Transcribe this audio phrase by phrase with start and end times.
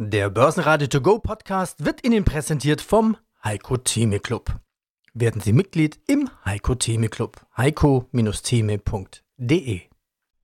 [0.00, 4.60] Der Börsenradio To Go Podcast wird Ihnen präsentiert vom Heiko Theme Club.
[5.12, 7.44] Werden Sie Mitglied im Heiko Theme Club.
[7.56, 9.80] heiko-theme.de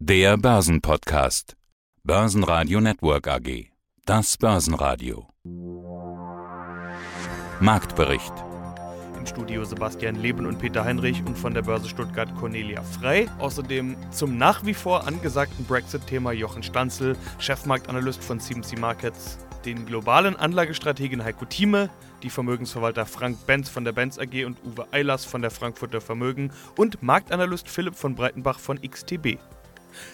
[0.01, 1.57] Der Börsenpodcast.
[2.03, 3.67] Börsenradio Network AG.
[4.05, 5.29] Das Börsenradio.
[7.61, 8.33] Marktbericht.
[9.17, 13.29] Im Studio Sebastian Leben und Peter Heinrich und von der Börse Stuttgart Cornelia Frei.
[13.39, 20.37] Außerdem zum nach wie vor angesagten Brexit-Thema Jochen Stanzel, Chefmarktanalyst von CMC Markets, den globalen
[20.37, 21.89] Anlagestrategen Heiko Thieme,
[22.23, 26.53] die Vermögensverwalter Frank Benz von der Benz AG und Uwe Eilers von der Frankfurter Vermögen
[26.77, 29.39] und Marktanalyst Philipp von Breitenbach von XTB.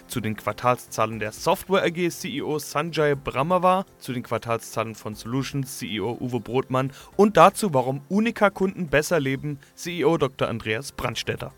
[0.07, 6.19] Zu den Quartalszahlen der Software AG CEO Sanjay Brahmawar, zu den Quartalszahlen von Solutions CEO
[6.21, 10.49] Uwe Brotmann und dazu, warum Unica-Kunden besser leben, CEO Dr.
[10.49, 11.53] Andreas Brandstätter.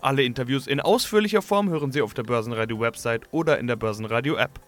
[0.00, 4.60] Alle Interviews in ausführlicher Form hören Sie auf der Börsenradio-Website oder in der Börsenradio-App.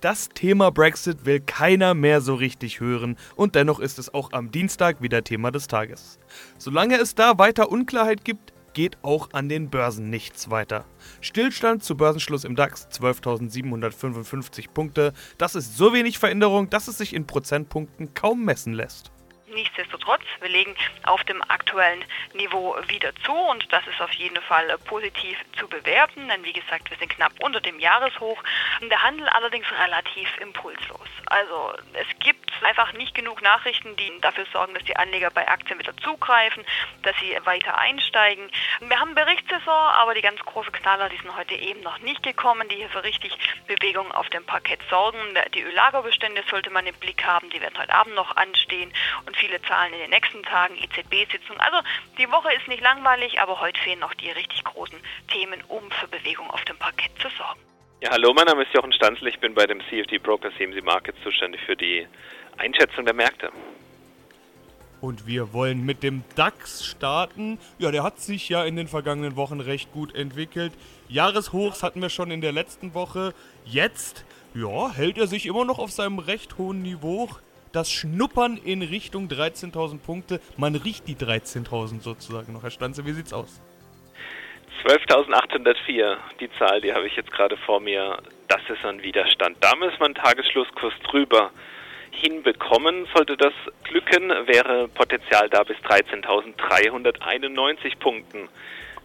[0.00, 4.52] Das Thema Brexit will keiner mehr so richtig hören und dennoch ist es auch am
[4.52, 6.20] Dienstag wieder Thema des Tages.
[6.56, 10.84] Solange es da weiter Unklarheit gibt, geht auch an den Börsen nichts weiter.
[11.20, 15.14] Stillstand zu Börsenschluss im DAX 12.755 Punkte.
[15.36, 19.10] Das ist so wenig Veränderung, dass es sich in Prozentpunkten kaum messen lässt.
[19.50, 22.04] Nichtsdestotrotz, wir legen auf dem aktuellen
[22.34, 26.90] Niveau wieder zu und das ist auf jeden Fall positiv zu bewerten, denn wie gesagt,
[26.90, 28.42] wir sind knapp unter dem Jahreshoch.
[28.82, 31.08] Der Handel allerdings relativ impulslos.
[31.26, 35.78] Also es gibt einfach nicht genug Nachrichten, die dafür sorgen, dass die Anleger bei Aktien
[35.78, 36.64] wieder zugreifen,
[37.02, 38.50] dass sie weiter einsteigen.
[38.80, 42.68] Wir haben Berichtssaison, aber die ganz großen Knaller, die sind heute eben noch nicht gekommen,
[42.68, 45.18] die hier für richtig Bewegung auf dem Parkett sorgen.
[45.54, 48.92] Die Öllagerbestände sollte man im Blick haben, die werden heute Abend noch anstehen
[49.26, 51.58] und viele Zahlen in den nächsten Tagen, EZB-Sitzung.
[51.58, 51.78] Also
[52.18, 54.98] die Woche ist nicht langweilig, aber heute fehlen noch die richtig großen
[55.32, 57.60] Themen, um für Bewegung auf dem Parkett zu sorgen.
[58.00, 61.18] Ja, hallo, mein Name ist Jochen Stanzl, ich bin bei dem CFD Broker CMC Markets
[61.24, 62.06] zuständig für die
[62.56, 63.50] Einschätzung der Märkte.
[65.00, 67.58] Und wir wollen mit dem DAX starten.
[67.78, 70.72] Ja, der hat sich ja in den vergangenen Wochen recht gut entwickelt.
[71.08, 73.32] Jahreshochs hatten wir schon in der letzten Woche.
[73.64, 77.28] Jetzt, ja, hält er sich immer noch auf seinem recht hohen Niveau.
[77.72, 80.40] Das Schnuppern in Richtung 13.000 Punkte.
[80.56, 82.62] Man riecht die 13.000 sozusagen noch.
[82.62, 83.60] Herr Stanze, wie sieht's aus?
[84.86, 89.56] 12.804, die Zahl, die habe ich jetzt gerade vor mir, das ist ein Widerstand.
[89.60, 91.50] Da muss man Tagesschlusskurs drüber
[92.12, 93.06] hinbekommen.
[93.14, 93.52] Sollte das
[93.84, 98.48] glücken, wäre Potenzial da bis 13.391 Punkten.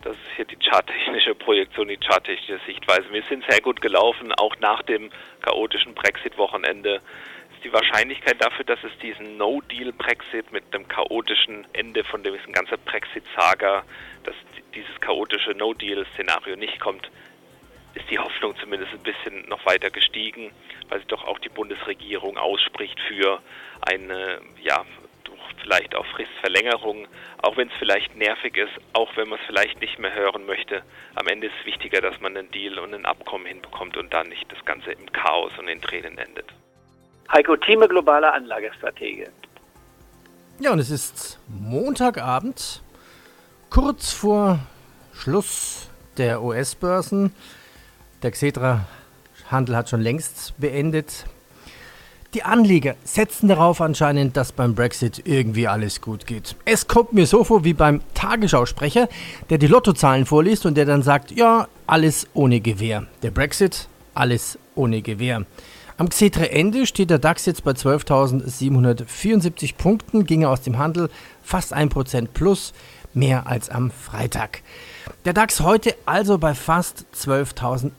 [0.03, 3.06] Das ist hier die charttechnische Projektion, die charttechnische Sichtweise.
[3.12, 5.09] Wir sind sehr gut gelaufen, auch nach dem
[5.41, 7.02] chaotischen Brexit-Wochenende
[7.63, 13.84] die Wahrscheinlichkeit dafür, dass es diesen No-Deal-Brexit mit dem chaotischen Ende von dem ganzen Brexit-Saga,
[14.24, 14.35] dass
[14.75, 17.09] dieses chaotische No-Deal-Szenario nicht kommt,
[17.96, 20.52] ist die Hoffnung zumindest ein bisschen noch weiter gestiegen,
[20.90, 23.41] weil sich doch auch die Bundesregierung ausspricht für
[23.81, 24.84] eine, ja,
[25.62, 27.07] vielleicht auch Fristverlängerung,
[27.41, 30.84] auch wenn es vielleicht nervig ist, auch wenn man es vielleicht nicht mehr hören möchte.
[31.16, 34.28] Am Ende ist es wichtiger, dass man einen Deal und ein Abkommen hinbekommt und dann
[34.29, 36.53] nicht das Ganze im Chaos und in Tränen endet.
[37.33, 39.29] Heiko Thieme, globaler Anlagestratege.
[40.59, 42.83] Ja, und es ist Montagabend,
[43.71, 44.59] kurz vor
[45.13, 47.33] Schluss der US-Börsen.
[48.22, 51.25] Der Xetra-Handel hat schon längst beendet.
[52.35, 56.55] Die Anleger setzen darauf anscheinend, dass beim Brexit irgendwie alles gut geht.
[56.66, 59.09] Es kommt mir so vor wie beim Tagesschausprecher,
[59.49, 63.07] der die Lottozahlen vorliest und der dann sagt, ja, alles ohne Gewehr.
[63.23, 65.45] Der Brexit, alles ohne Gewehr.
[65.97, 71.11] Am Xetra-Ende steht der DAX jetzt bei 12.774 Punkten, ging aus dem Handel
[71.43, 72.73] fast 1% plus,
[73.13, 74.63] mehr als am Freitag.
[75.25, 77.91] Der DAX heute also bei fast 12.800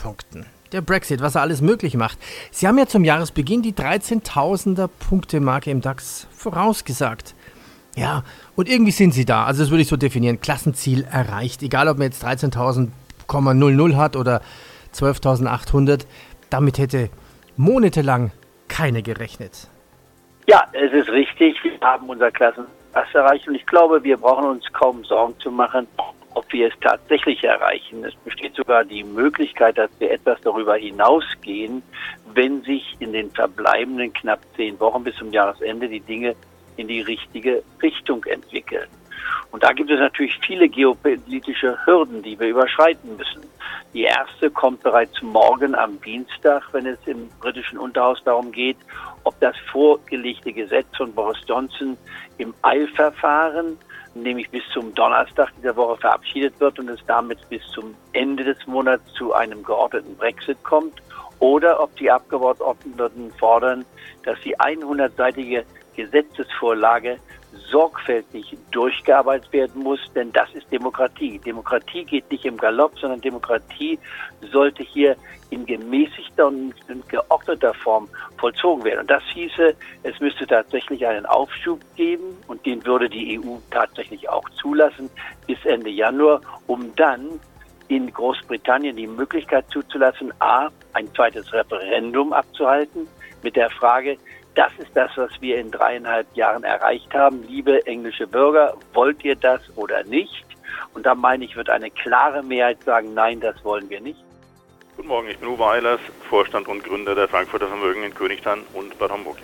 [0.00, 0.46] Punkten.
[0.70, 2.16] Der Brexit, was er alles möglich macht.
[2.52, 7.34] Sie haben ja zum Jahresbeginn die 13.000er Punkte-Marke im DAX vorausgesagt.
[7.96, 8.22] Ja,
[8.54, 9.46] und irgendwie sind sie da.
[9.46, 10.40] Also das würde ich so definieren.
[10.40, 11.64] Klassenziel erreicht.
[11.64, 14.42] Egal, ob man jetzt 13.000,00 hat oder
[14.94, 16.04] 12.800.
[16.50, 17.08] Damit hätte
[17.56, 18.32] monatelang
[18.68, 19.68] keine gerechnet.
[20.46, 21.56] Ja, es ist richtig.
[21.62, 22.66] Wir haben unser Klassen
[23.12, 25.86] erreicht und ich glaube, wir brauchen uns kaum Sorgen zu machen,
[26.34, 28.04] ob wir es tatsächlich erreichen.
[28.04, 31.82] Es besteht sogar die Möglichkeit, dass wir etwas darüber hinausgehen,
[32.34, 36.34] wenn sich in den verbleibenden knapp zehn Wochen bis zum Jahresende die Dinge
[36.76, 38.88] in die richtige Richtung entwickeln.
[39.50, 43.42] Und da gibt es natürlich viele geopolitische Hürden, die wir überschreiten müssen.
[43.92, 48.76] Die erste kommt bereits morgen am Dienstag, wenn es im britischen Unterhaus darum geht,
[49.24, 51.96] ob das vorgelegte Gesetz von Boris Johnson
[52.38, 53.76] im Eilverfahren
[54.14, 58.66] nämlich bis zum Donnerstag dieser Woche verabschiedet wird und es damit bis zum Ende des
[58.66, 61.00] Monats zu einem geordneten Brexit kommt,
[61.38, 63.84] oder ob die Abgeordneten fordern,
[64.24, 65.64] dass die 100-seitige
[65.96, 67.18] Gesetzesvorlage
[67.52, 71.38] sorgfältig durchgearbeitet werden muss, denn das ist Demokratie.
[71.38, 73.98] Demokratie geht nicht im Galopp, sondern Demokratie
[74.52, 75.16] sollte hier
[75.50, 76.74] in gemäßigter und
[77.08, 78.08] geordneter Form
[78.38, 79.00] vollzogen werden.
[79.00, 79.74] Und das hieße,
[80.04, 85.10] es müsste tatsächlich einen Aufschub geben und den würde die EU tatsächlich auch zulassen
[85.46, 87.40] bis Ende Januar, um dann
[87.88, 93.08] in Großbritannien die Möglichkeit zuzulassen, a, ein zweites Referendum abzuhalten
[93.42, 94.16] mit der Frage,
[94.54, 97.42] das ist das, was wir in dreieinhalb Jahren erreicht haben.
[97.48, 100.44] Liebe englische Bürger, wollt ihr das oder nicht?
[100.94, 104.18] Und da meine ich, wird eine klare Mehrheit sagen, nein, das wollen wir nicht.
[104.96, 108.98] Guten Morgen, ich bin Uwe Eilers, Vorstand und Gründer der Frankfurter Vermögen in Königstein und
[108.98, 109.38] Bad Homburg.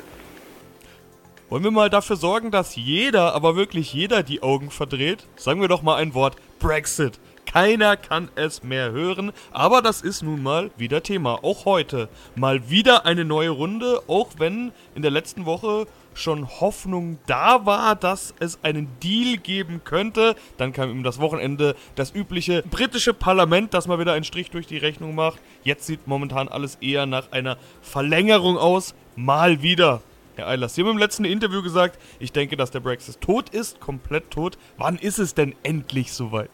[1.49, 5.27] Wollen wir mal dafür sorgen, dass jeder, aber wirklich jeder die Augen verdreht?
[5.37, 7.21] Sagen wir doch mal ein Wort, Brexit.
[7.57, 11.43] Keiner kann es mehr hören, aber das ist nun mal wieder Thema.
[11.43, 17.19] Auch heute mal wieder eine neue Runde, auch wenn in der letzten Woche schon Hoffnung
[17.25, 20.37] da war, dass es einen Deal geben könnte.
[20.59, 24.67] Dann kam ihm das Wochenende das übliche britische Parlament, das mal wieder einen Strich durch
[24.67, 25.41] die Rechnung macht.
[25.65, 28.95] Jetzt sieht momentan alles eher nach einer Verlängerung aus.
[29.17, 30.03] Mal wieder.
[30.35, 33.81] Herr Eilers, Sie haben im letzten Interview gesagt, ich denke, dass der Brexit tot ist,
[33.81, 34.59] komplett tot.
[34.77, 36.51] Wann ist es denn endlich soweit?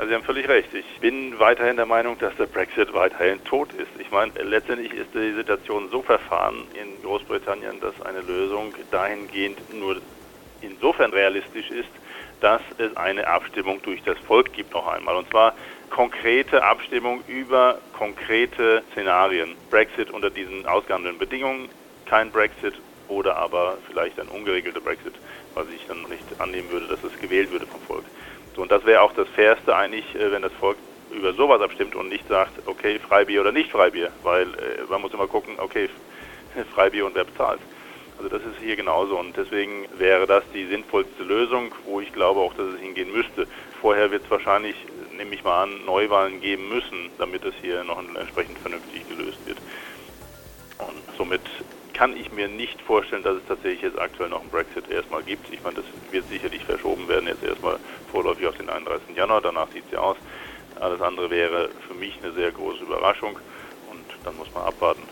[0.00, 0.72] Ja, Sie haben völlig recht.
[0.72, 3.90] Ich bin weiterhin der Meinung, dass der Brexit weiterhin tot ist.
[3.98, 10.00] Ich meine, letztendlich ist die Situation so verfahren in Großbritannien, dass eine Lösung dahingehend nur
[10.62, 11.90] insofern realistisch ist,
[12.40, 15.16] dass es eine Abstimmung durch das Volk gibt noch einmal.
[15.16, 15.52] Und zwar
[15.90, 19.54] konkrete Abstimmung über konkrete Szenarien.
[19.68, 21.68] Brexit unter diesen ausgehandelten Bedingungen,
[22.06, 22.72] kein Brexit
[23.08, 25.12] oder aber vielleicht ein ungeregelter Brexit,
[25.54, 28.04] was ich dann nicht annehmen würde, dass es gewählt würde vom Volk.
[28.54, 30.76] So, und das wäre auch das Fairste eigentlich, äh, wenn das Volk
[31.10, 35.12] über sowas abstimmt und nicht sagt, okay, Freibier oder nicht Freibier, weil äh, man muss
[35.12, 35.88] immer gucken, okay,
[36.74, 37.60] Freibier und wer bezahlt.
[38.18, 42.40] Also das ist hier genauso und deswegen wäre das die sinnvollste Lösung, wo ich glaube
[42.40, 43.46] auch, dass es hingehen müsste.
[43.80, 44.76] Vorher wird es wahrscheinlich,
[45.16, 49.56] nehme ich mal an, Neuwahlen geben müssen, damit es hier noch entsprechend vernünftig gelöst wird.
[50.78, 51.40] Und somit
[52.00, 55.52] kann ich mir nicht vorstellen, dass es tatsächlich jetzt aktuell noch einen Brexit erstmal gibt.
[55.52, 57.78] Ich meine, das wird sicherlich verschoben werden, jetzt erstmal
[58.10, 59.14] vorläufig auf den 31.
[59.14, 60.16] Januar, danach sieht es ja aus.
[60.80, 63.38] Alles andere wäre für mich eine sehr große Überraschung
[63.90, 65.02] und dann muss man abwarten.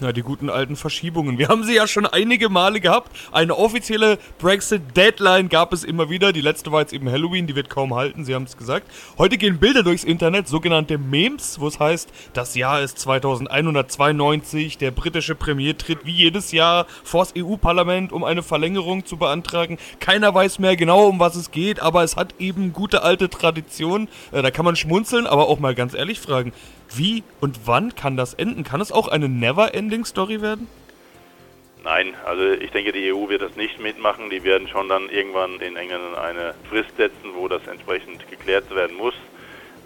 [0.00, 1.38] Na, die guten alten Verschiebungen.
[1.38, 3.10] Wir haben sie ja schon einige Male gehabt.
[3.32, 6.32] Eine offizielle Brexit-Deadline gab es immer wieder.
[6.32, 8.88] Die letzte war jetzt eben Halloween, die wird kaum halten, Sie haben es gesagt.
[9.18, 14.92] Heute gehen Bilder durchs Internet, sogenannte Memes, wo es heißt, das Jahr ist 2192, der
[14.92, 19.78] britische Premier tritt wie jedes Jahr vors EU-Parlament, um eine Verlängerung zu beantragen.
[19.98, 24.06] Keiner weiß mehr genau, um was es geht, aber es hat eben gute alte Tradition.
[24.30, 26.52] Äh, da kann man schmunzeln, aber auch mal ganz ehrlich fragen,
[26.94, 28.64] wie und wann kann das enden?
[28.64, 29.28] Kann es auch eine
[29.88, 30.68] Never-Ending-Story werden?
[31.82, 34.30] Nein, also ich denke, die EU wird das nicht mitmachen.
[34.30, 38.96] Die werden schon dann irgendwann den Engländern eine Frist setzen, wo das entsprechend geklärt werden
[38.96, 39.14] muss,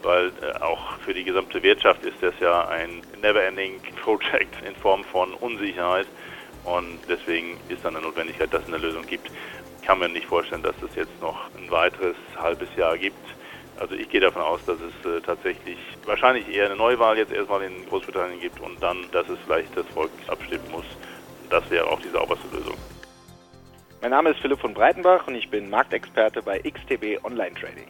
[0.02, 5.04] weil äh, auch für die gesamte Wirtschaft ist das ja ein Never-Ending Project in Form
[5.04, 6.06] von Unsicherheit
[6.64, 9.30] und deswegen ist dann eine Notwendigkeit, dass es eine Lösung gibt.
[9.80, 13.16] Ich kann mir nicht vorstellen, dass es jetzt noch ein weiteres halbes Jahr gibt.
[13.78, 17.62] Also ich gehe davon aus, dass es äh, tatsächlich wahrscheinlich eher eine Neuwahl jetzt erstmal
[17.62, 20.84] in Großbritannien gibt und dann, dass es vielleicht das Volk abstimmen muss.
[21.50, 22.76] Das wäre auch die sauberste Lösung.
[24.00, 27.86] Mein Name ist Philipp von Breitenbach und ich bin Marktexperte bei XTB Online Trading.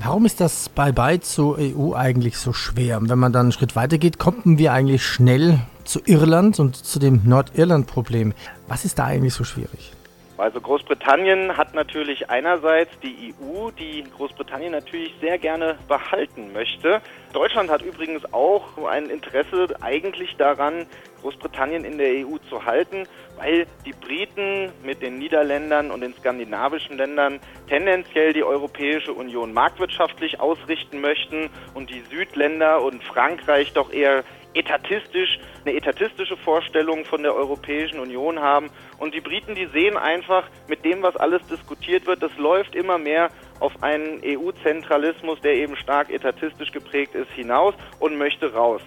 [0.00, 2.98] Warum ist das Bye-bye zur EU eigentlich so schwer?
[3.02, 6.98] Wenn man dann einen Schritt weiter geht, kommen wir eigentlich schnell zu Irland und zu
[6.98, 8.32] dem Nordirland-Problem.
[8.66, 9.92] Was ist da eigentlich so schwierig?
[10.36, 17.00] Also Großbritannien hat natürlich einerseits die EU, die Großbritannien natürlich sehr gerne behalten möchte.
[17.34, 20.86] Deutschland hat übrigens auch ein Interesse eigentlich daran,
[21.20, 26.96] Großbritannien in der EU zu halten, weil die Briten mit den Niederländern und den skandinavischen
[26.96, 34.22] Ländern tendenziell die Europäische Union marktwirtschaftlich ausrichten möchten und die Südländer und Frankreich doch eher
[34.54, 38.70] etatistisch, eine etatistische Vorstellung von der Europäischen Union haben.
[38.98, 42.98] Und die Briten, die sehen einfach mit dem, was alles diskutiert wird, das läuft immer
[42.98, 48.82] mehr auf einen EU-Zentralismus, der eben stark etatistisch geprägt ist, hinaus und möchte raus.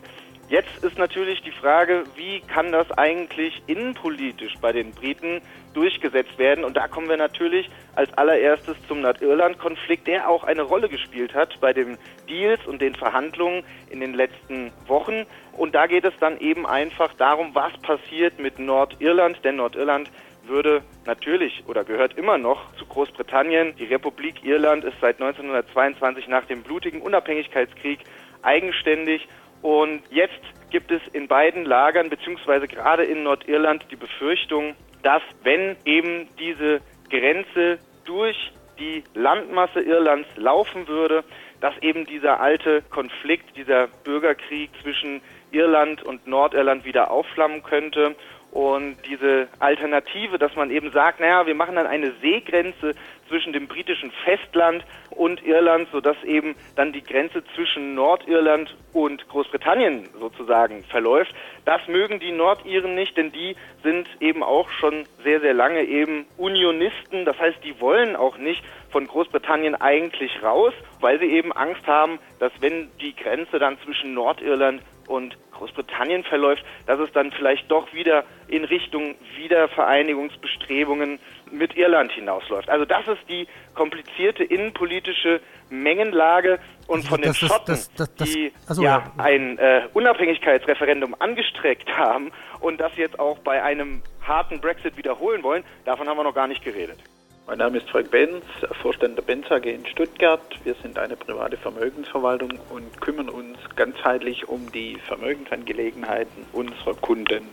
[0.49, 5.41] Jetzt ist natürlich die Frage, wie kann das eigentlich innenpolitisch bei den Briten
[5.73, 6.63] durchgesetzt werden?
[6.63, 11.59] Und da kommen wir natürlich als allererstes zum Nordirland-Konflikt, der auch eine Rolle gespielt hat
[11.59, 11.97] bei den
[12.29, 15.25] Deals und den Verhandlungen in den letzten Wochen.
[15.51, 20.09] Und da geht es dann eben einfach darum, was passiert mit Nordirland, denn Nordirland
[20.47, 23.75] würde natürlich oder gehört immer noch zu Großbritannien.
[23.77, 27.99] Die Republik Irland ist seit 1922 nach dem blutigen Unabhängigkeitskrieg
[28.41, 29.27] eigenständig
[29.61, 35.75] und jetzt gibt es in beiden Lagern beziehungsweise gerade in Nordirland die Befürchtung, dass wenn
[35.85, 41.23] eben diese Grenze durch die Landmasse Irlands laufen würde,
[41.61, 48.15] dass eben dieser alte Konflikt, dieser Bürgerkrieg zwischen Irland und Nordirland wieder aufflammen könnte
[48.57, 52.95] und diese Alternative, dass man eben sagt, naja, wir machen dann eine Seegrenze
[53.27, 60.09] zwischen dem britischen Festland und Irland, sodass eben dann die Grenze zwischen Nordirland und Großbritannien
[60.19, 61.35] sozusagen verläuft.
[61.65, 66.25] Das mögen die Nordiren nicht, denn die sind eben auch schon sehr, sehr lange eben
[66.37, 67.25] Unionisten.
[67.25, 72.17] Das heißt, die wollen auch nicht von Großbritannien eigentlich raus, weil sie eben Angst haben,
[72.39, 77.91] dass wenn die Grenze dann zwischen Nordirland und Großbritannien verläuft, dass es dann vielleicht doch
[77.93, 81.19] wieder in Richtung Wiedervereinigungsbestrebungen
[81.51, 82.69] mit Irland hinausläuft.
[82.69, 88.53] Also das ist die komplizierte innenpolitische Mengenlage und von den Schotten, das, das, das, die
[88.67, 94.97] also, ja, ein äh, Unabhängigkeitsreferendum angestreckt haben und das jetzt auch bei einem harten Brexit
[94.97, 96.99] wiederholen wollen, davon haben wir noch gar nicht geredet.
[97.47, 98.43] Mein Name ist Frank Benz,
[98.81, 100.41] Vorstand der Benz AG in Stuttgart.
[100.65, 107.43] Wir sind eine private Vermögensverwaltung und kümmern uns ganzheitlich um die Vermögensangelegenheiten unserer Kunden.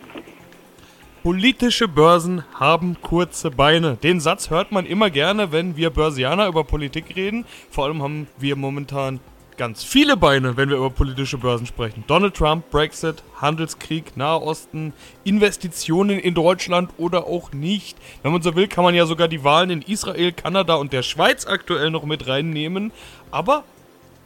[1.23, 3.97] Politische Börsen haben kurze Beine.
[4.03, 7.47] Den Satz hört man immer gerne, wenn wir Börsianer über Politik reden.
[7.71, 9.21] Vor allem haben wir momentan
[9.57, 12.05] ganz viele Beine, wenn wir über politische Börsen sprechen.
[12.07, 14.93] Donald Trump, Brexit, Handelskrieg, Nahosten,
[15.25, 17.97] Investitionen in Deutschland oder auch nicht.
[18.23, 21.03] Wenn man so will, kann man ja sogar die Wahlen in Israel, Kanada und der
[21.03, 22.93] Schweiz aktuell noch mit reinnehmen.
[23.31, 23.65] Aber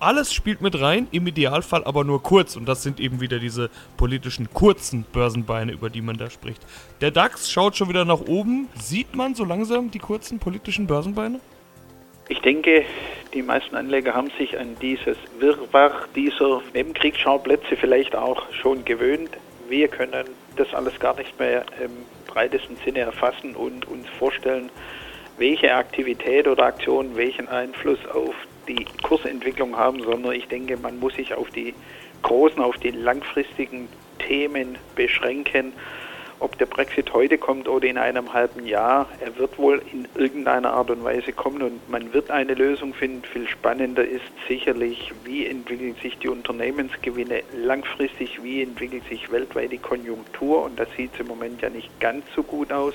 [0.00, 2.56] alles spielt mit rein, im Idealfall aber nur kurz.
[2.56, 6.64] Und das sind eben wieder diese politischen kurzen Börsenbeine, über die man da spricht.
[7.00, 8.68] Der DAX schaut schon wieder nach oben.
[8.80, 11.40] Sieht man so langsam die kurzen politischen Börsenbeine?
[12.30, 12.85] Ich denke,
[13.32, 19.30] die meisten Anleger haben sich an dieses Wirrwarr dieser Nebenkriegsschauplätze vielleicht auch schon gewöhnt.
[19.68, 21.90] Wir können das alles gar nicht mehr im
[22.26, 24.70] breitesten Sinne erfassen und uns vorstellen,
[25.38, 28.35] welche Aktivität oder Aktion welchen Einfluss auf
[28.68, 31.75] die Kursentwicklung haben, sondern ich denke, man muss sich auf die
[32.23, 35.73] großen, auf die langfristigen Themen beschränken
[36.40, 40.73] ob der Brexit heute kommt oder in einem halben Jahr, er wird wohl in irgendeiner
[40.73, 43.23] Art und Weise kommen und man wird eine Lösung finden.
[43.25, 49.78] Viel spannender ist sicherlich, wie entwickeln sich die Unternehmensgewinne langfristig, wie entwickelt sich weltweit die
[49.78, 52.95] Konjunktur und das sieht im Moment ja nicht ganz so gut aus.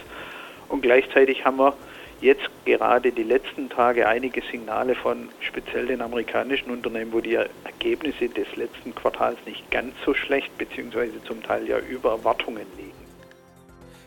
[0.69, 1.73] Und gleichzeitig haben wir
[2.21, 8.29] jetzt gerade die letzten Tage einige Signale von speziell den amerikanischen Unternehmen, wo die Ergebnisse
[8.29, 13.02] des letzten Quartals nicht ganz so schlecht beziehungsweise zum Teil ja über Erwartungen liegen.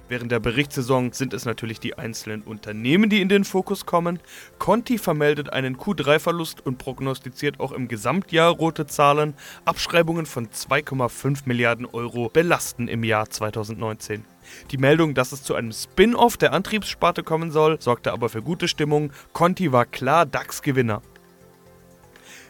[0.08, 4.20] Während der Berichtssaison sind es natürlich die einzelnen Unternehmen, die in den Fokus kommen.
[4.58, 9.34] Conti vermeldet einen Q3-Verlust und prognostiziert auch im Gesamtjahr rote Zahlen.
[9.64, 14.24] Abschreibungen von 2,5 Milliarden Euro belasten im Jahr 2019.
[14.70, 18.68] Die Meldung, dass es zu einem Spin-off der Antriebssparte kommen soll, sorgte aber für gute
[18.68, 19.12] Stimmung.
[19.32, 21.02] Conti war klar DAX-Gewinner.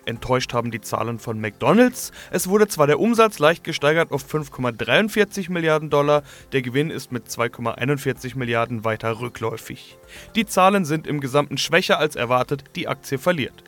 [0.06, 2.12] Enttäuscht haben die Zahlen von McDonald's.
[2.30, 6.22] Es wurde zwar der Umsatz leicht gesteigert auf 5,43 Milliarden Dollar,
[6.52, 9.98] der Gewinn ist mit 2,41 Milliarden weiter rückläufig.
[10.34, 13.64] Die Zahlen sind im Gesamten schwächer als erwartet, die Aktie verliert.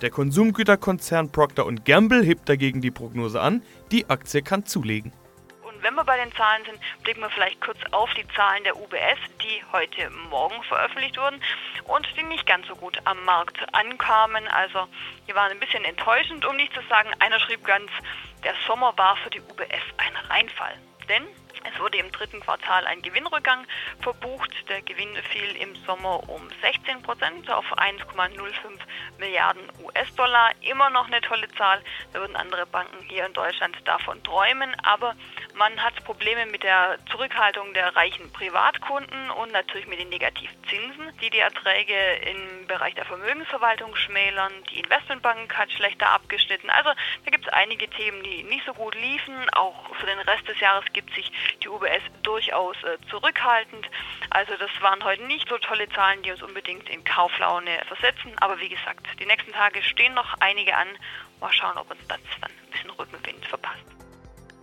[0.00, 5.12] Der Konsumgüterkonzern Procter Gamble hebt dagegen die Prognose an, die Aktie kann zulegen.
[5.82, 9.18] Wenn wir bei den Zahlen sind, blicken wir vielleicht kurz auf die Zahlen der UBS,
[9.42, 11.42] die heute Morgen veröffentlicht wurden
[11.84, 14.46] und die nicht ganz so gut am Markt ankamen.
[14.48, 14.88] Also
[15.26, 17.90] die waren ein bisschen enttäuschend, um nicht zu sagen, einer schrieb ganz,
[18.44, 20.74] der Sommer war für die UBS ein Reinfall.
[21.08, 21.26] Denn
[21.64, 23.66] es wurde im dritten Quartal ein Gewinnrückgang
[24.00, 24.50] verbucht.
[24.68, 28.50] Der Gewinn fiel im Sommer um 16 Prozent auf 1,05
[29.18, 30.52] Milliarden US-Dollar.
[30.62, 31.82] Immer noch eine tolle Zahl.
[32.12, 34.74] Da würden andere Banken hier in Deutschland davon träumen.
[34.82, 35.14] Aber
[35.54, 41.30] man hat Probleme mit der Zurückhaltung der reichen Privatkunden und natürlich mit den Negativzinsen, die
[41.30, 41.94] die Erträge
[42.30, 44.52] im Bereich der Vermögensverwaltung schmälern.
[44.70, 46.70] Die Investmentbank hat schlechter abgeschnitten.
[46.70, 46.90] Also
[47.24, 49.34] da gibt es einige Themen, die nicht so gut liefen.
[49.52, 53.86] Auch für den Rest des Jahres gibt sich die UBS durchaus äh, zurückhaltend.
[54.30, 58.32] Also das waren heute nicht so tolle Zahlen, die uns unbedingt in Kauflaune versetzen.
[58.40, 60.88] Aber wie gesagt, die nächsten Tage stehen noch einige an.
[61.40, 63.84] Mal schauen, ob uns das dann ein bisschen Rückenwind verpasst.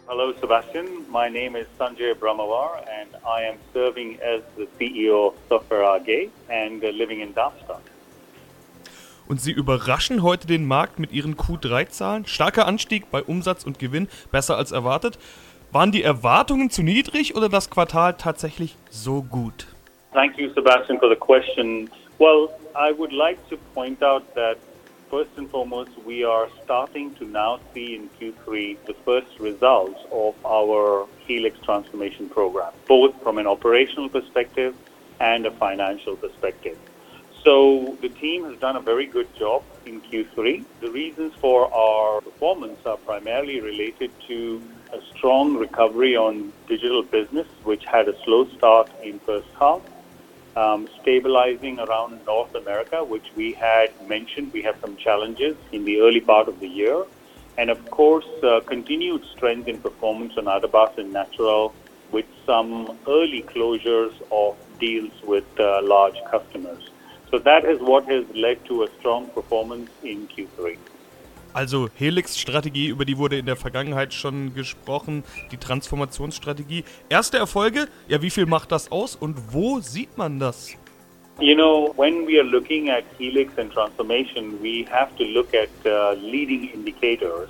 [0.07, 0.85] Hello, Sebastian.
[1.11, 6.29] My name is Sanjay Brahmawar, and I am serving as the CEO of Software AG
[6.47, 7.81] and uh, living in Darmstadt.
[9.27, 12.25] Und sie überraschen heute den Markt mit ihren Q3-Zahlen.
[12.25, 15.19] Starker Anstieg bei Umsatz und Gewinn, besser als erwartet.
[15.77, 19.67] Waren die Erwartungen zu niedrig oder das Quartal tatsächlich so gut?
[20.11, 21.87] Thank you, Sebastian, for the question.
[22.17, 24.57] Well, I would like to point out that
[25.11, 30.33] first and foremost, we are starting to now see in Q3 the first results of
[30.43, 34.73] our Helix transformation program, both from an operational perspective
[35.19, 36.79] and a financial perspective.
[37.43, 40.63] So the team has done a very good job in Q3.
[40.81, 44.59] The reasons for our performance are primarily related to
[44.93, 49.81] a strong recovery on digital business, which had a slow start in first half,
[50.55, 54.51] um, stabilizing around North America, which we had mentioned.
[54.53, 57.03] We have some challenges in the early part of the year.
[57.57, 61.75] And of course, uh, continued strength in performance on Adabas and Natural
[62.11, 66.81] with some early closures of deals with uh, large customers.
[67.31, 70.77] So that is what has led to a strong performance in Q3.
[71.57, 76.83] Also Helix-Strategie, über die wurde in der Vergangenheit schon gesprochen, die Transformationsstrategie.
[77.09, 80.77] Erste Erfolge, ja, wie viel macht das aus und wo sieht man das?
[81.39, 85.69] You know, when we are looking at Helix and transformation, we have to look at
[85.83, 87.49] uh, leading indicators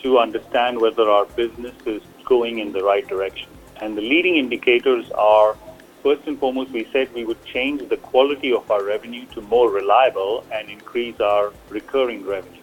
[0.00, 3.48] to understand whether our business is going in the right direction.
[3.80, 5.56] And the leading indicators are
[6.04, 9.68] first and foremost, we said we would change the quality of our revenue to more
[9.72, 12.59] reliable and increase our recurring revenue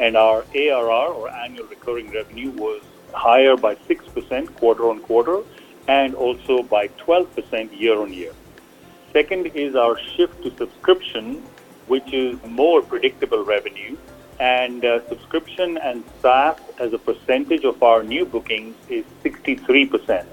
[0.00, 5.42] and our ARR or annual recurring revenue was higher by 6% quarter on quarter
[5.88, 8.32] and also by 12% year on year.
[9.12, 11.42] Second is our shift to subscription,
[11.86, 13.96] which is more predictable revenue.
[14.38, 20.24] And uh, subscription and SaaS as a percentage of our new bookings is 63%,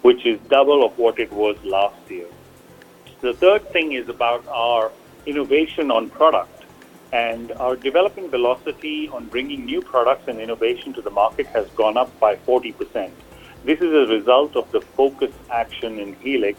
[0.00, 2.26] which is double of what it was last year.
[3.20, 4.90] The third thing is about our
[5.26, 6.51] innovation on product.
[7.12, 11.98] And our development velocity on bringing new products and innovation to the market has gone
[11.98, 13.10] up by 40%.
[13.64, 16.58] This is a result of the focus action in Helix,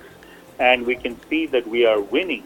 [0.60, 2.44] and we can see that we are winning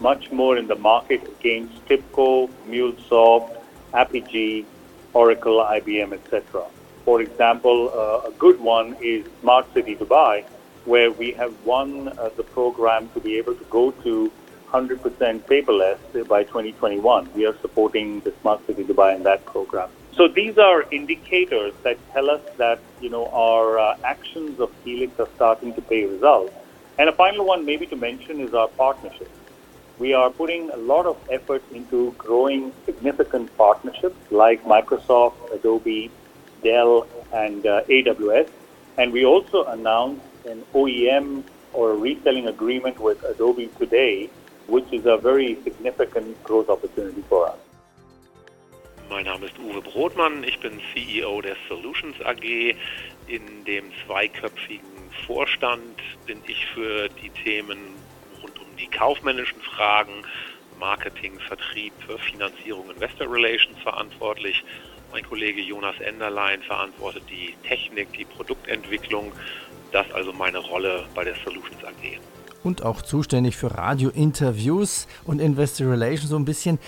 [0.00, 3.56] much more in the market against TIPCO, MuleSoft,
[3.94, 4.66] Apigee,
[5.14, 6.66] Oracle, IBM, etc.
[7.06, 10.44] For example, uh, a good one is Smart City Dubai,
[10.84, 14.30] where we have won uh, the program to be able to go to
[14.72, 14.98] 100%
[15.42, 15.98] paperless
[16.28, 17.32] by 2021.
[17.34, 19.88] We are supporting the Smart City Dubai in that program.
[20.16, 25.18] So these are indicators that tell us that you know our uh, actions of Helix
[25.20, 26.54] are starting to pay results.
[26.98, 29.30] And a final one, maybe to mention, is our partnerships.
[29.98, 36.10] We are putting a lot of effort into growing significant partnerships like Microsoft, Adobe,
[36.62, 38.48] Dell, and uh, AWS.
[38.98, 41.42] And we also announced an OEM
[41.74, 44.30] or reselling agreement with Adobe today
[44.68, 47.58] which is a very significant growth opportunity for us.
[49.08, 52.74] Mein Name ist Uwe Brotmann, ich bin CEO der Solutions AG.
[53.28, 57.78] In dem zweiköpfigen Vorstand bin ich für die Themen
[58.42, 60.24] rund um die kaufmännischen Fragen,
[60.78, 61.92] Marketing, Vertrieb,
[62.30, 64.64] Finanzierung, Investor Relations verantwortlich.
[65.12, 69.32] Mein Kollege Jonas Enderlein verantwortet die Technik, die Produktentwicklung.
[69.92, 72.18] Das also meine Rolle bei der Solutions AG
[72.66, 76.78] und auch zuständig für Radiointerviews und Investor Relations so ein bisschen.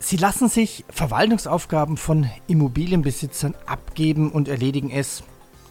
[0.00, 5.22] Sie lassen sich Verwaltungsaufgaben von Immobilienbesitzern abgeben und erledigen es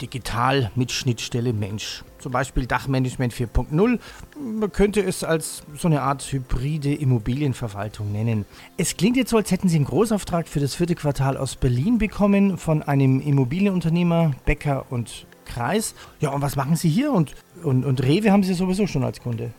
[0.01, 2.03] digital mit Schnittstelle Mensch.
[2.17, 3.99] Zum Beispiel Dachmanagement 4.0.
[4.39, 8.45] Man könnte es als so eine Art hybride Immobilienverwaltung nennen.
[8.77, 11.97] Es klingt jetzt so, als hätten Sie einen Großauftrag für das vierte Quartal aus Berlin
[11.97, 15.95] bekommen von einem Immobilienunternehmer Becker und Kreis.
[16.19, 17.11] Ja, und was machen Sie hier?
[17.11, 17.33] Und,
[17.63, 19.53] und, und Rewe haben Sie sowieso schon als Kunde.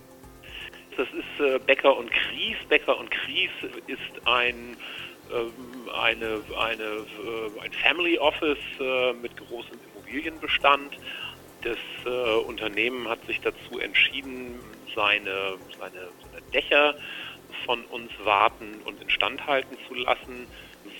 [0.97, 2.57] Das ist äh, Becker und Kries.
[2.69, 3.51] Becker und Kries
[3.87, 4.77] ist ein,
[5.31, 10.99] äh, eine, eine, äh, ein Family Office äh, mit großem Immobilienbestand.
[11.63, 11.79] Das
[12.49, 14.59] Unternehmen hat sich dazu entschieden,
[14.97, 16.97] seine, seine, seine Dächer
[17.65, 20.49] von uns warten und instand halten zu lassen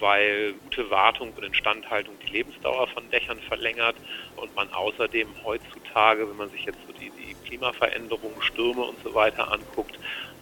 [0.03, 3.97] weil gute Wartung und Instandhaltung die Lebensdauer von Dächern verlängert
[4.35, 9.15] und man außerdem heutzutage, wenn man sich jetzt so die, die Klimaveränderungen, Stürme und so
[9.15, 10.01] weiter anguckt,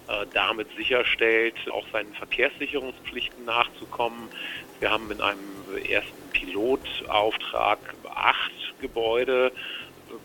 [0.09, 4.31] äh, damit sicherstellt, auch seinen Verkehrssicherungspflichten nachzukommen.
[4.79, 9.53] Wir haben in einem ersten Pilotauftrag acht Gebäude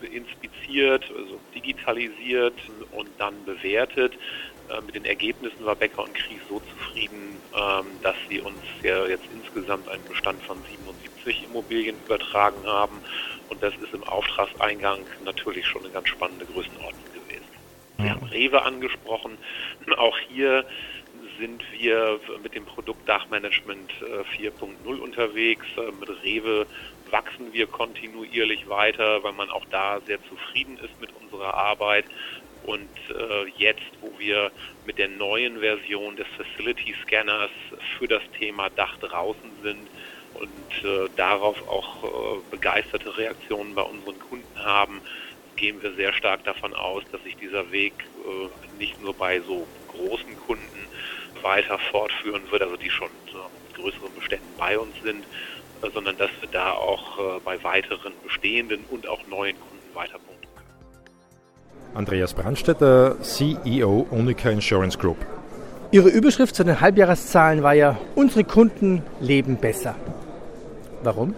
[0.02, 2.60] inspiziert, also digitalisiert
[2.92, 4.18] und dann bewertet.
[4.70, 9.06] Äh, mit den Ergebnissen war Becker und Kries so zufrieden, ähm, dass sie uns ja
[9.06, 13.02] jetzt insgesamt einen Bestand von 77 Immobilien übertragen haben.
[13.50, 17.46] Und das ist im Auftragseingang natürlich schon eine ganz spannende Größenordnung gewesen.
[17.98, 19.38] Wir haben Rewe angesprochen.
[19.98, 20.66] Auch hier
[21.40, 23.92] sind wir mit dem Produkt Dachmanagement
[24.38, 25.66] 4.0 unterwegs.
[26.00, 26.66] Mit Rewe
[27.12, 32.06] wachsen wir kontinuierlich weiter, weil man auch da sehr zufrieden ist mit unserer Arbeit.
[32.66, 34.52] Und äh, jetzt, wo wir
[34.86, 37.52] mit der neuen Version des Facility Scanners
[37.98, 39.90] für das Thema Dach draußen sind
[40.34, 45.02] und äh, darauf auch äh, begeisterte Reaktionen bei unseren Kunden haben,
[45.56, 47.94] gehen wir sehr stark davon aus, dass sich dieser Weg
[48.26, 50.88] äh, nicht nur bei so großen Kunden
[51.42, 55.28] weiter fortführen wird, also die schon in größeren Beständen bei uns sind,
[55.94, 60.45] sondern dass wir da auch äh, bei weiteren bestehenden und auch neuen Kunden weiter punkten.
[61.96, 65.18] Andreas Brandstätter, CEO Unica Insurance Group.
[65.92, 69.96] Ihre Überschrift zu den Halbjahreszahlen war ja, unsere Kunden leben besser.
[71.04, 71.36] Warum?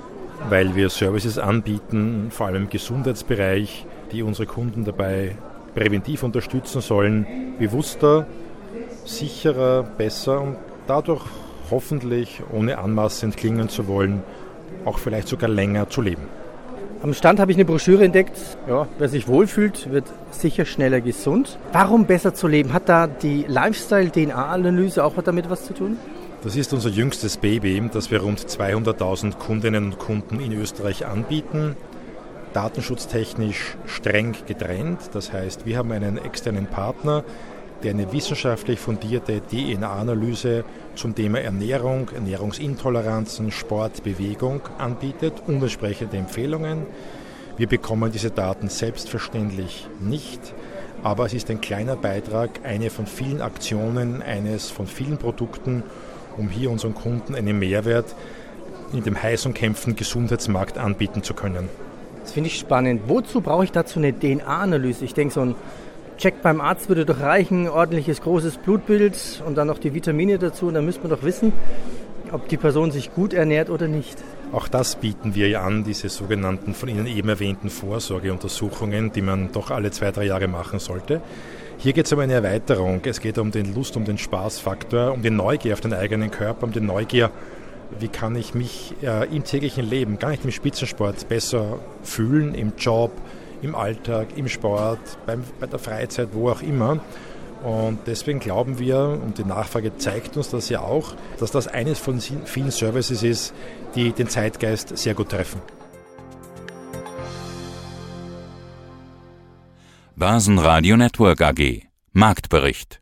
[0.49, 5.35] Weil wir Services anbieten, vor allem im Gesundheitsbereich, die unsere Kunden dabei
[5.75, 7.27] präventiv unterstützen sollen,
[7.59, 8.25] bewusster,
[9.05, 11.23] sicherer, besser und dadurch
[11.69, 14.23] hoffentlich, ohne anmaßend klingen zu wollen,
[14.85, 16.23] auch vielleicht sogar länger zu leben.
[17.03, 18.35] Am Stand habe ich eine Broschüre entdeckt.
[18.67, 21.59] Ja, wer sich wohlfühlt, wird sicher schneller gesund.
[21.71, 22.73] Warum besser zu leben?
[22.73, 25.97] Hat da die Lifestyle-DNA-Analyse auch damit was zu tun?
[26.41, 31.75] Das ist unser jüngstes Baby, das wir rund 200.000 Kundinnen und Kunden in Österreich anbieten.
[32.53, 35.11] Datenschutztechnisch streng getrennt.
[35.13, 37.23] Das heißt, wir haben einen externen Partner,
[37.83, 40.63] der eine wissenschaftlich fundierte DNA-Analyse
[40.95, 46.85] zum Thema Ernährung, Ernährungsintoleranzen, Sport, Bewegung anbietet und entsprechende Empfehlungen.
[47.57, 50.41] Wir bekommen diese Daten selbstverständlich nicht,
[51.03, 55.83] aber es ist ein kleiner Beitrag, eine von vielen Aktionen, eines von vielen Produkten,
[56.37, 58.15] um hier unseren Kunden einen Mehrwert
[58.93, 61.69] in dem heiß umkämpften Gesundheitsmarkt anbieten zu können.
[62.21, 63.03] Das finde ich spannend.
[63.07, 65.05] Wozu brauche ich dazu eine DNA-Analyse?
[65.05, 65.55] Ich denke, so ein
[66.17, 70.67] Check beim Arzt würde doch reichen, ordentliches großes Blutbild und dann noch die Vitamine dazu.
[70.67, 71.53] Und dann müsste man doch wissen,
[72.31, 74.17] ob die Person sich gut ernährt oder nicht.
[74.51, 79.51] Auch das bieten wir ja an, diese sogenannten von Ihnen eben erwähnten Vorsorgeuntersuchungen, die man
[79.51, 81.21] doch alle zwei, drei Jahre machen sollte.
[81.77, 83.01] Hier geht es um eine Erweiterung.
[83.05, 86.63] Es geht um den Lust, um den Spaßfaktor, um die Neugier auf den eigenen Körper,
[86.63, 87.29] um die Neugier,
[87.99, 92.73] wie kann ich mich äh, im täglichen Leben, gar nicht im Spitzensport, besser fühlen, im
[92.77, 93.11] Job,
[93.61, 96.99] im Alltag, im Sport, beim, bei der Freizeit, wo auch immer.
[97.63, 101.99] Und deswegen glauben wir, und die Nachfrage zeigt uns das ja auch, dass das eines
[101.99, 103.53] von vielen Services ist,
[103.95, 105.61] die den Zeitgeist sehr gut treffen.
[110.15, 113.01] Börsenradio Network AG Marktbericht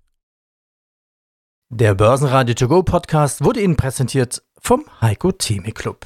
[1.70, 6.06] Der Börsenradio To Go Podcast wurde Ihnen präsentiert vom Heiko Theme Club.